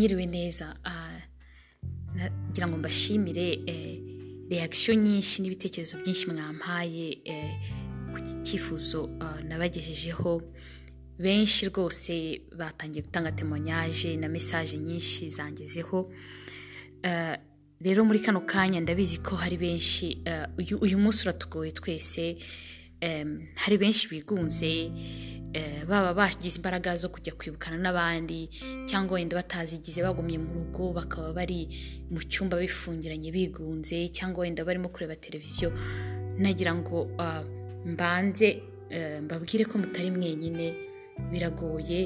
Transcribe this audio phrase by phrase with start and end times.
[0.00, 0.76] mwiriwe neza.
[0.84, 1.20] Ah,
[2.14, 4.00] nagira ngo mbashimire eh,
[4.50, 7.52] reaction nyinshi n'ibitekerezo byinshi mwampaye eh,
[8.12, 10.42] ku cyifuzo ah, nabagejejeho.
[11.18, 16.10] Benshi rwose batangiye gutanga temoignage na message nyinshi zangezeho.
[17.02, 17.36] Eh,
[17.80, 20.22] rero muri kano kanya ndabizi ko hari benshi
[20.80, 22.36] uyu, munsi uratugoye twese.
[23.56, 24.92] Hari benshi bigunze
[25.52, 28.50] eh, baba bagize imbaraga zo kujya kwibukana n'abandi
[28.86, 31.68] cyangwa wenda batazigize bagumye mu rugo bakaba bari
[32.10, 35.72] mu cyumba bifungiranye bigunze cyangwa wenda barimo kureba televiziyo
[36.38, 37.08] nagira ngo
[37.86, 40.74] mbanze eh, mbabwire ko mutari mwenyine
[41.32, 42.00] biragoye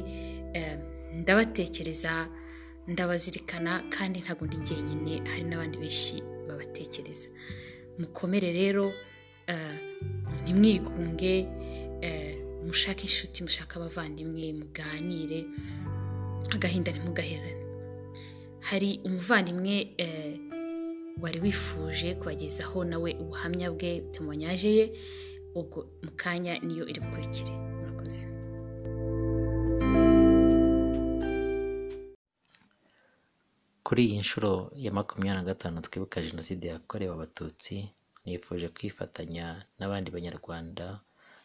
[1.15, 2.29] ndabatekereza
[2.89, 7.29] ndabazirikana kandi ntabwo ndi jyenyine hari n'abandi benshi babatekereza.
[7.99, 8.93] Mukomere rero
[10.43, 11.35] ntimwigunge
[12.01, 15.41] eh, mushake inshuti mushake abavandimwe muganire
[16.55, 17.63] agahinda ntimugaherane.
[18.61, 20.41] Hari umuvandimwe eh,
[21.23, 24.85] wari wifuje kubagezaho nawe ubuhamya bwe temoignage ye
[25.55, 27.53] ubwo mu kanya niyo iri bukurikire.
[27.79, 28.25] Murakoze.
[33.87, 37.75] Kuri iyi nshuro ya makumyabiri na gatanu twibuka jenoside yakorewe abatutsi
[38.25, 39.47] nifuje kwifatanya
[39.79, 40.87] n'abandi banyarwanda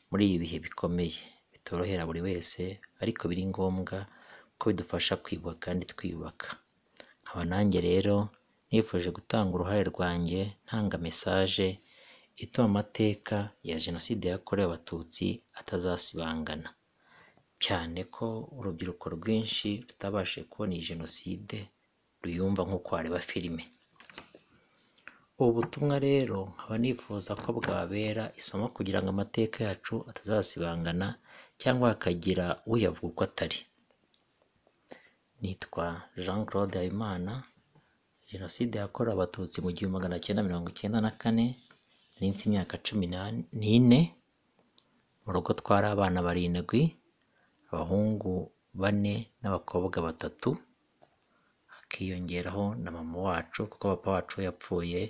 [0.10, 1.22] muri ibi bihe bikomeye.
[1.52, 3.98] Bitorohera buri wese ariko biri ngombwa
[4.58, 6.50] ko bidufasha kwibuka kandi twiyubaka.
[7.24, 8.16] Nkaba nanjye rero
[8.72, 11.68] nifuje gutanga uruhare rwanjye ntanga mesaje
[12.44, 13.38] ituma amateka
[13.70, 15.28] ya jenoside yakorewe abatutsi
[15.60, 16.70] atazasibangana.
[17.64, 18.26] Cyane ko
[18.58, 21.58] urubyiruko rwinshi rutabashije kubona iyi jenoside
[22.24, 23.64] ruyumva nk'uko wareba filime.
[25.40, 31.08] Ubu butumwa rero nkaba nifuza ko bwabera isomo kugira ngo amateka yacu atazasibangana
[31.62, 33.60] cyangwa hakagira uyavuga uko atari.
[35.42, 35.86] Nitwa
[36.24, 37.34] jean claude habimana
[38.32, 41.46] jenoside yakorewe abatutsi mu gihumbi magana cyenda mirongo icyenda na kane
[42.14, 43.06] nari mfite imyaka cumi
[43.60, 44.02] n'ine
[45.24, 46.82] mu rugo twari abana barindwi
[47.72, 48.34] abahungu
[48.82, 50.50] bane n'abakobwa batatu
[51.74, 55.02] hakiyongeraho na mama wacu kuko papa wacu yapfuye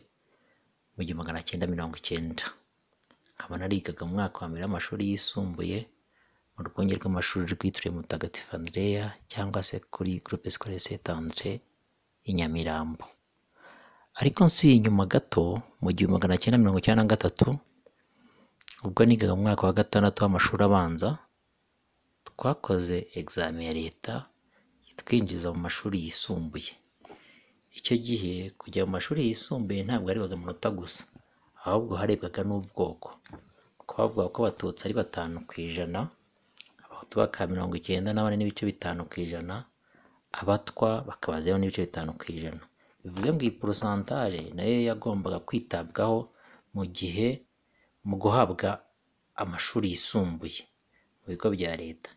[0.99, 2.43] mu gihumbi magana cyenda mirongo icyenda.
[3.35, 5.79] Nkaba narigaga mu mwaka wa mbere w'amashuri yisumbuye
[6.55, 11.61] mu rwunge rw'amashuri rwitiriwe mutagatifu andreya cyangwa se kuri groupe scolaire saint andre
[12.29, 13.05] i nyamirambo.
[14.19, 17.47] Ariko nsubiye inyuma gato mu gihumbi magana cyenda mirongo icyenda na gatatu
[18.83, 21.09] ubwo nigaga mu mwaka wa gatandatu w'amashuri abanza
[22.27, 24.13] twakoze examen ya leta
[24.91, 26.71] itwinjiza mu mashuri yisumbuye.
[27.77, 31.01] Icyo gihe kujya mu mashuri yisumbuye ntabwo harebwaga amanota gusa
[31.65, 33.09] ahubwo harebwaga n'ubwoko.
[33.77, 35.99] Kuko bavuga ko abatutsi ari batanu ku ijana
[36.85, 39.55] abahutu bakaba mirongo icyenda na bane n'ibice bitanu ku ijana
[40.39, 42.61] abatwa bakaba zeru n'ibice bitanu ku ijana.
[43.03, 46.19] Bivuze ngo iyi porosantaje na yo yagombaga kwitabwaho
[46.75, 47.27] mu gihe
[48.07, 48.69] mu guhabwa
[49.41, 50.61] amashuri yisumbuye
[51.21, 52.09] mu bigo bya leta.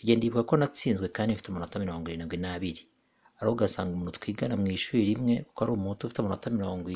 [0.00, 2.82] Icyo gihe ko natsinzwe kandi mfite amanota mirongo irindwi n'abiri.
[3.40, 6.86] Ariho ugasanga umuntu twigana mu ishuri rimwe kuko ari umuhutu ufite amanota mirongo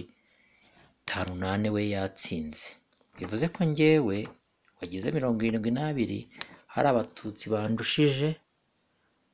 [1.02, 2.66] itanu n'ane we yatsinze.
[3.16, 4.16] Bivuze ko njyewe
[4.80, 6.18] wagize mirongo irindwi n'abiri
[6.74, 8.28] hari abatutsi bandushije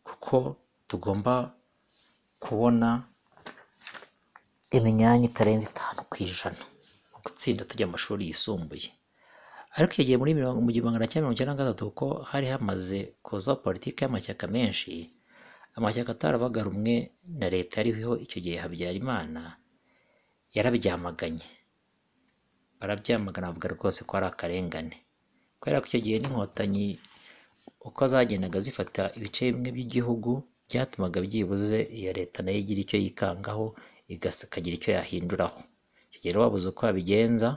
[0.06, 0.36] kuko
[0.88, 1.34] tugomba
[2.44, 2.88] kubona
[4.76, 6.62] imyanya itarenze itanu ku ijana
[7.12, 8.90] mu gutsinda tujya mu mashuri yisumbuye.
[9.76, 12.98] Ariko yagiye muri mirongo mu gihumbi magana cyenda mirongo icyenda na gatatu kuko hari hamaze
[13.26, 14.90] kuza politiki y'amashyaka menshi
[15.76, 16.94] amashyaka atarabaga rumwe
[17.38, 19.42] na leta yariho icyo gihe habyarimana
[20.54, 21.46] yarabyamaganye
[22.80, 24.96] barabyamagana bavuga rwose ko ari akarengane.
[25.60, 26.86] Kubera ko icyo gihe n'inkotanyi
[27.88, 30.30] uko zagendaga zifata ibice bimwe by'igihugu
[30.68, 33.66] byatumaga byibuze iya leta na yo igira icyo yikangaho
[34.08, 35.60] ikagira icyo yahinduraho.
[36.08, 37.48] Icyo gihe babuze uko babigenza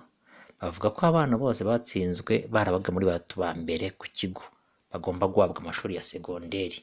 [0.60, 4.44] bavuga ko abana bose batsinzwe barabaga muri batu ba mbere ku kigo.
[4.92, 6.78] Bagomba guhabwa amashuri ya segonderi.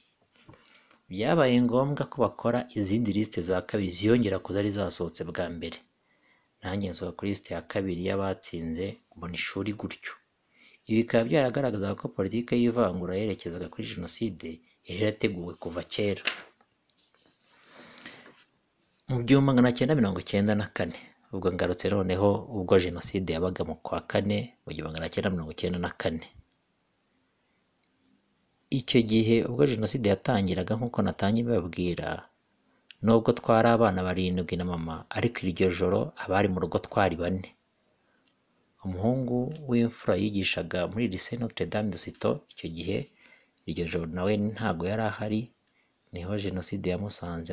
[1.10, 5.78] Byabaye ngombwa ko bakora izindi lisite za kabiri ziyongera ku zari zasohotse bwa mbere.
[6.62, 8.84] Nanjye nsohoka kuri lisite ya kabiri y'abatsinze
[9.16, 10.12] mbona ishuri gutyo.
[10.88, 14.48] Ibi bikaba byaragaragazaga ko politiki y'ivangura yerekezaga kuri jenoside
[14.86, 16.22] yari yarateguwe kuva kera.
[19.08, 20.98] Mu gihumbi magana cyenda mirongo icyenda na kane.
[21.32, 25.78] Ubwo ngarutse noneho ubwo jenoside yabaga mu kwa kane mu gihumbi magana cyenda mirongo icyenda
[25.78, 26.26] na kane.
[28.78, 32.08] Icyo gihe ubwo jenoside yatangiraga nk'uko natangiye bababwira
[33.04, 37.48] nubwo twari abana barindwi na mama ariko iryo joro abari mu rugo twari bane.
[38.84, 39.36] Umuhungu
[39.68, 42.98] w'imfura yigishaga muri lycée Notre Dame de Citeaux icyo gihe
[43.68, 45.40] iryo joro nawe ntabwo yari ahari
[46.12, 47.50] ni ho jenoside yamusanze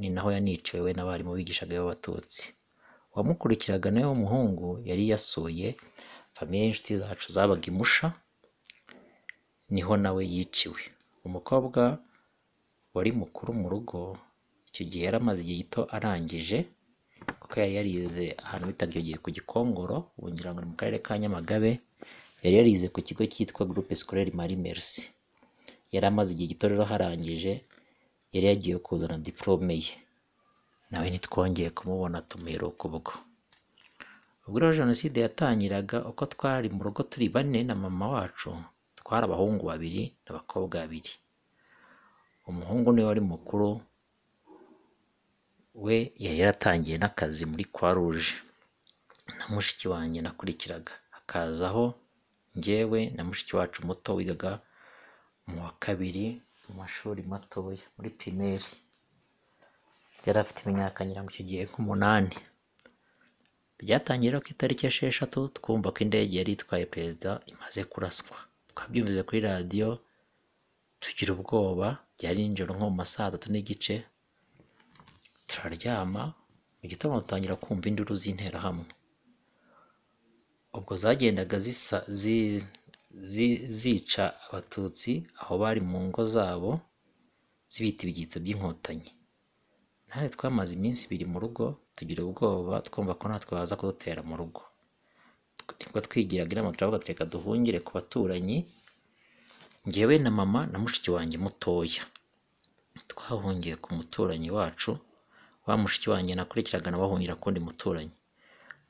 [0.00, 2.44] ni naho yaniciwe we n'abarimu bigishaga b'abatutsi.
[3.12, 5.68] Uwamukurikiraga nawe w'umuhungu yari yasuye
[6.36, 8.06] famiye y'inshuti zacu zabaga imusha
[9.70, 10.80] ni ho nawe yiciwe.
[11.26, 11.82] Umukobwa
[12.94, 13.98] wari mukuru mu rugo
[14.68, 16.58] icyo gihe yari amaze igihe gito arangije
[17.40, 21.12] kuko yari yarize ahantu bitaga icyo ku gikongoro ubu ngira ngo ni mu karere ka
[21.20, 21.70] nyamagabe
[22.42, 25.02] yari yarize ku kigo cyitwa groupe scolaire marie merci
[25.92, 27.52] yari amaze igihe gito rero harangije
[28.34, 29.94] yari yagiye kuzana diplome ye.
[30.90, 33.12] Nawe ntitwongeye kumubona tumuheruka ubwo
[34.46, 38.50] ubwo rero jenoside yatangiraga uko twari mu rugo turi bane na mama wacu
[39.10, 41.10] twari abahungu babiri n'abakobwa babiri.
[42.46, 43.68] Umuhungu ni we wari mukuru
[45.74, 48.30] we yari yaratangiye n'akazi muri croix rouge.
[49.38, 50.92] Na mushiki wanjye nakurikiraga.
[51.10, 51.84] Hakazaho
[52.54, 54.52] njyewe na mushiki wacu muto wigaga
[55.46, 56.26] mu wa kabiri
[56.68, 58.70] mu mashuri matoya muri pirimeri
[60.26, 62.36] yari afite imyaka ngira ngo icyo gihe nk'umunani.
[63.78, 68.36] Byatangiye rero ku itariki esheshatu twumva ko indege yari itwaye perezida imaze kuraswa.
[68.80, 69.88] Twabyumvise kuri radiyo
[71.00, 73.94] tugira ubwoba byari nijoro nko mu ma saa tatu n'igice
[75.48, 76.22] turaryama
[76.80, 78.88] mu gitondo dutangira kumva induru z'interahamwe.
[80.76, 82.64] Ubwo zagendaga zisa zi-
[83.32, 86.80] zi- zica abatutsi aho bari mu ngo zabo
[87.72, 89.10] zibita ibyitso by'inkotanyi.
[90.08, 91.64] Natwe twamaze iminsi ibiri mu rugo
[91.96, 94.62] tugira ubwoba twumva ko natwe baza kudutera mu rugo.
[95.78, 98.58] Ni bwo twigiraga inama turavuga reka duhungire ku baturanyi.
[99.86, 102.02] Njyewe na mama na mushiki wanjye mutoya.
[103.10, 104.98] Twahungiye ku muturanyi wacu
[105.66, 108.14] wa mushiki wanjye nakurikiraga nawe ahungira ku wundi muturanyi.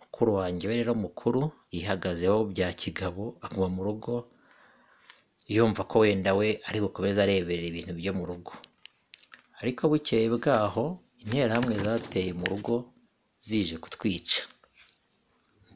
[0.01, 1.41] Mukuru wanjye we rero mukuru
[1.73, 4.15] yihagazeho bya kigabo aguma mu rugo
[5.49, 8.53] yumva ko wenda we ari bukomeze areberera ibintu byo mu rugo.
[9.61, 10.85] Ariko bukeye bwaho
[11.23, 12.75] interahamwe zateye mu rugo
[13.39, 14.43] zije kutwica.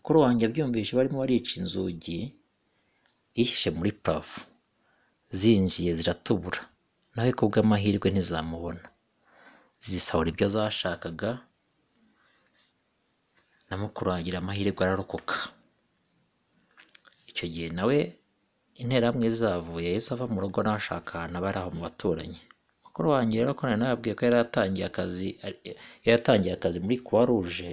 [0.04, 2.18] Mukuru wanjye abyumvise barimo barica inzugi
[3.36, 4.40] yihishe muri parafo
[5.38, 6.60] zinjiye ziratubura.
[7.16, 8.84] Nawe ku bw'amahirwe ntizamubona.
[9.80, 11.30] Zisahura ibyo zashakaga.
[13.68, 15.36] Na mukuru wanjye amahirwe ararokoka.
[17.30, 17.96] Icyo gihe nawe
[18.80, 22.40] interahamwe zavuye yahise ava mu rugo nawe ashaka ahantu aba ari aho mu baturanyi.
[22.84, 24.36] Mukuru wanjye rero ko nari nababwiye ko yari
[26.08, 27.72] yatangiye akazi muri croix rouge.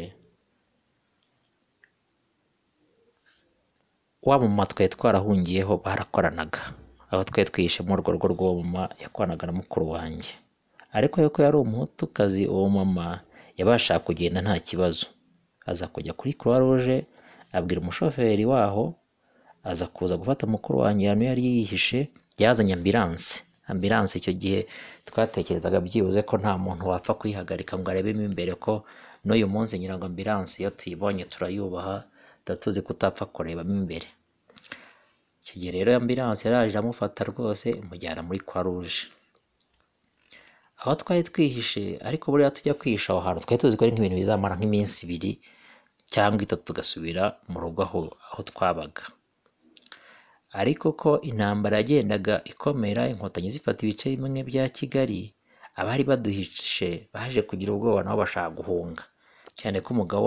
[4.23, 6.59] Wa mama twari twarahungiyeho barakoranaga.
[7.11, 10.29] Aho twari twihishe muri urwo rugo rw'uwo mama yakoranaga na mukuru wanjye.
[10.93, 13.19] Ariko yuko yari umuhutukazi uwo mama
[13.57, 15.05] yabashaga kugenda nta kibazo.
[15.65, 17.05] Aza kujya kuri croix rouge
[17.51, 18.93] abwira umushoferi waho
[19.63, 21.07] aza kuza gufata mukuru wanjye.
[21.07, 24.67] Ahantu yari yihishe yazanye ambilanse ambilanse icyo gihe
[25.05, 28.83] twatekerezaga byibuze ko nta muntu wapfa kuyihagarika ngo arebemo imbere ko
[29.25, 32.03] n'uyu munsi ngira ngo ambilanse iyo tuyibonye turayubaha
[32.45, 34.07] tuba tuzi ko utapfa kurebamo imbere.
[35.41, 38.99] Icyo gihe rero ambilanse yaraje iramufata rwose imujyana muri croix rouge.
[40.81, 44.55] Aho twari twihishe ariko buriya tujya kwihisha aho hantu twari tuzi ko ari nk'ibintu bizamara
[44.57, 45.31] nk'iminsi ibiri
[46.13, 49.03] cyangwa itatu tugasubira mu rugo aho twabaga.
[50.61, 55.31] Ariko ko intambara yagendaga ikomera inkotanyi zifata ibice bimwe bya kigali
[55.79, 59.03] abari baduhishe baje kugira ubwoba nabo bashaka guhunga.
[59.57, 60.25] Cyane ko umugabo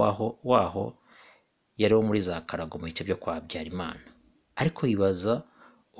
[0.51, 0.83] waho
[1.81, 4.01] yari wo muri za karago mu bice byo kwa habyarimana
[4.61, 5.43] ariko yibaza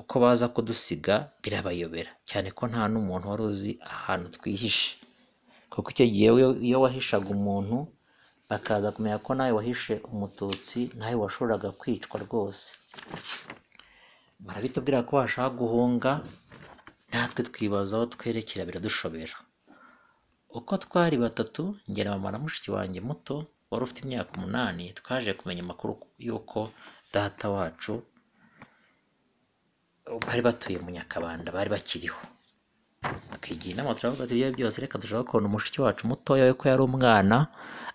[0.01, 2.11] uko baza kudusiga birabayobera.
[2.29, 4.91] Cyane ko nta n'umuntu wari uzi ahantu twihishe.
[5.71, 6.29] Kuko icyo gihe
[6.67, 7.77] iyo- wahishaga umuntu
[8.49, 12.67] bakaza kumenya ko nawe wahishe umututsi nawe washoboraga kwicwa rwose.
[14.39, 16.11] Barabitubwira ko washaka guhunga
[17.11, 19.35] natwe twibaza aho twerekera biradushobera.
[20.57, 23.35] Uko twari batatu njye na mama na mushiki wanjye muto
[23.75, 25.93] wari ufite imyaka umunani twaje kumenya amakuru
[26.25, 26.71] y'uko
[27.13, 27.93] data wacu
[30.25, 32.19] bari batuye mu nyakabanda bari bakiriho.
[33.41, 37.37] Twigira inama turavuga ibyo byose reka dushaka kubona umushiki wacu mutoya we ko yari umwana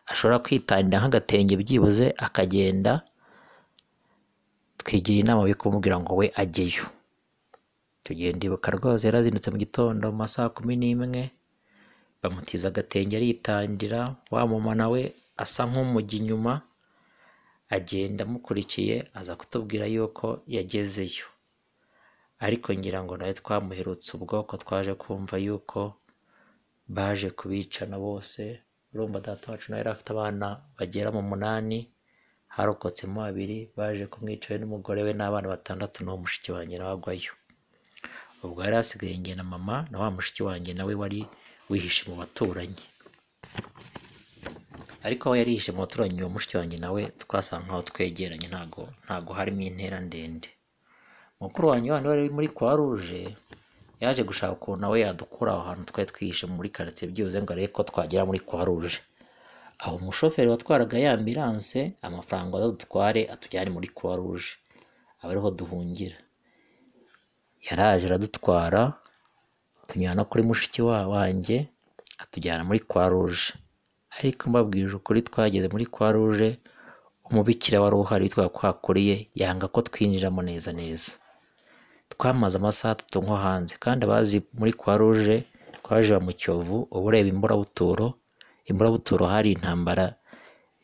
[0.06, 3.02] ashobora kwitangira nk'agatenge byibuze akagenda.
[4.78, 6.86] Twigira inama yo kumubwira ngo we ajyeyo
[8.04, 11.30] tugiye ndibuka rwose yarazindutse mu gitondo mu ma saa kumi n'imwe
[12.22, 15.00] bamutiza agatenge aritangira wa mama nawe
[15.42, 16.52] asa nk'umujya inyuma
[17.76, 21.26] agenda amukurikiye aza kutubwira yuko yagezeyo.
[22.46, 25.80] Ariko ngira ngo nawe twamuherutse ubwoko twaje kumva yuko
[26.96, 28.42] baje kubicana bose.
[28.92, 30.46] Urumva data wacu nawe yari afite abana
[30.78, 31.78] bagera mu munani
[32.56, 37.32] harokotsemo babiri baje kumwica we n'umugore we n'abana batandatu n'uwo mushiki wanjye nawe agwayo.
[38.42, 41.20] Ubwo yari hasigaye njye na mama na wa mushiki wanjye nawe wari
[41.70, 42.82] wihishe mu baturanyi.
[45.06, 49.62] Ariko aho yari yihishe mu baturanyi mushiki wanjye nawe twasanga nkaho twegeranye ntago ntago harimo
[49.70, 50.48] intera ndende.
[51.40, 53.22] Mukuru wanjye wandi wari muri croix rouge
[54.02, 57.80] yaje gushaka ukuntu nawe yadukura aho hantu twari twihishe muri karitsiye byibuze ngo arebe ko
[57.88, 58.98] twagera muri croix rouge.
[59.82, 64.48] Aho umushoferi watwaraga ya ambulance amafaranga azadutware atujyane muri croix rouge.
[65.22, 66.16] Aba ariho duhungira.
[67.66, 68.82] Yaraje aradutwara
[69.88, 71.56] tunyura kuri mushiki wa wanjye
[72.22, 73.42] atujyana muri croix rouge.
[74.18, 76.48] Ariko mbabwije ukuri twageze muri croix rouge
[77.30, 81.10] umubikira wari uhari witwa kwakuriye yanga ko twinjiramo neza neza.
[82.12, 85.36] Twamaze amasaha atatu nko hanze kandi abazi muri croix rouge
[85.82, 88.06] twaje mu Kiyovu uba ureba imburabuturo
[88.70, 90.06] imburabuturo hari intambara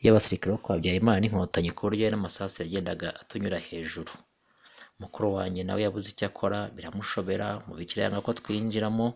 [0.03, 4.13] y'abasirikare bo kwa Habyarimana n'inkotanyi ku buryo n'amasasu yagendaga atunyura hejuru.
[4.99, 9.07] Mukuru wanjye nawe yabuze icyo akora biramushobera mubikira yanga ko twinjiramo.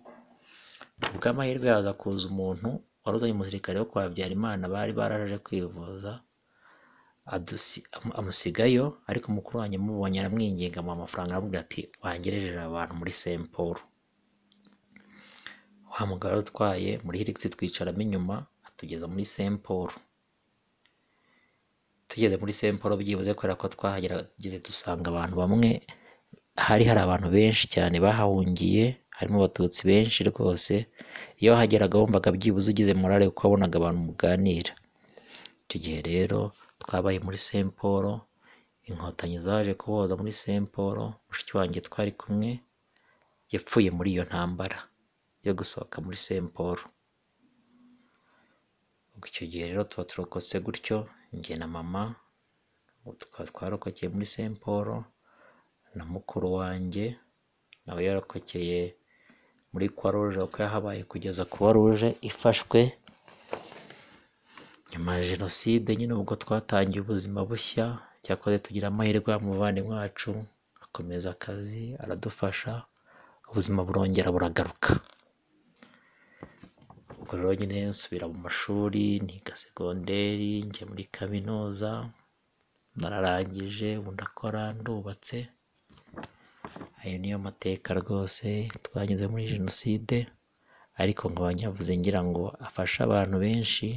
[1.15, 2.69] Ubw'amahirwe yaza kuza umuntu
[3.03, 6.22] wari uzanye umusirikare wo kwa Habyarimana bari baraje kwivuza
[8.20, 13.77] amusigayo ariko mukuru wanjye amubonye aramwinginga amuha amafaranga aramubwira ati wangerejeje abantu muri Saint Paul.
[15.93, 18.36] Wa mugabo utwaye muri Hilux twicaramo inyuma
[18.67, 19.89] atugeza muri Saint Paul.
[22.08, 25.70] Tugeze muri Saint Paul byibuze kubera ko twahageze dusanga abantu bamwe
[26.65, 28.85] hari hari abantu benshi cyane bahahungiye
[29.17, 30.73] harimo abatutsi benshi rwose.
[31.39, 34.71] Iyo wahageraga wumvaga byibuze ugize morale kuko wabonaga abantu muganira.
[35.65, 36.39] Icyo gihe rero
[36.81, 38.05] twabaye muri Saint Paul
[38.87, 42.49] inkotanyi zaje kuboza muri Saint Paul mushiki wanjye twari kumwe
[43.53, 44.77] yapfuye muri iyo ntambara
[45.45, 46.77] yo gusohoka muri Saint Paul.
[49.29, 50.97] Icyo gihe rero tuba turokotse gutyo
[51.33, 52.15] njye na mama
[53.19, 54.87] tukaba twarokokeye muri Saint Paul
[55.95, 57.05] na mukuru wanjye
[57.86, 58.95] nawe yarokokeye
[59.71, 62.81] muri Croix Rouge kuko yahabaye kugeza Croix Rouge ifashwe
[64.91, 67.86] nyuma ya jenoside nyine ubwo twatangiye ubuzima bushya
[68.24, 70.31] cyakoze tugira amahirwe umuvandimwe wacu
[70.83, 72.83] akomeza akazi aradufasha
[73.50, 74.91] ubuzima burongera buragaruka.
[77.19, 81.89] Ubwo rero nyine nsubira mu mashuri niga segonderi njya muri kaminuza
[83.00, 85.39] nararangije ubu ndakora ndubatse.
[87.03, 88.48] Ayo niyo mateka rwose
[88.86, 90.17] twanyuze muri jenoside
[91.01, 93.88] ariko nkaba nyavuze ngira ngo afashe abantu benshi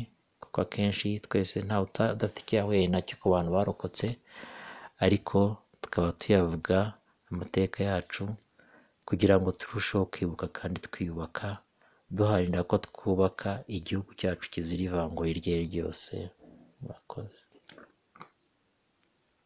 [0.43, 1.85] kuko akenshi twese ntawe
[2.15, 4.09] udafite icyo yahuye na cyo ku bantu barokotse
[5.05, 5.39] ariko
[5.83, 6.79] tukaba tuyavuga
[7.31, 8.25] amateka yacu
[9.09, 11.47] kugira ngo turusheho kwibuka kandi twiyubaka
[12.17, 16.15] duharanira ko twubaka igihugu cyacu kizira ivangura iryo ari ryo ryose.
[16.81, 17.41] Murakoze.